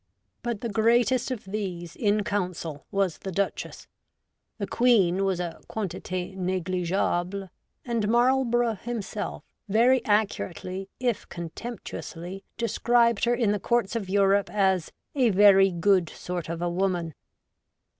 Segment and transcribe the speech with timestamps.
[0.41, 3.87] But the greatest of these, in council, was the Duchess.
[4.57, 7.51] The Queen was a quantiti ndglig^able,
[7.85, 14.91] and Marlborough himself, very accurately, if contemptuously, described her in the Courts of Europe as'
[15.13, 17.13] a very good sort of a woman.'